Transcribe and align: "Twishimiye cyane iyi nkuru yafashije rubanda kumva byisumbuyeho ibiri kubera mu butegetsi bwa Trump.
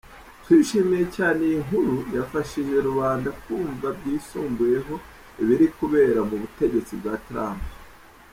"Twishimiye 0.43 1.05
cyane 1.15 1.39
iyi 1.49 1.59
nkuru 1.67 1.95
yafashije 2.15 2.75
rubanda 2.87 3.29
kumva 3.41 3.87
byisumbuyeho 3.99 4.93
ibiri 5.41 5.65
kubera 5.77 6.19
mu 6.29 6.35
butegetsi 6.41 6.93
bwa 6.99 7.15
Trump. 7.27 7.61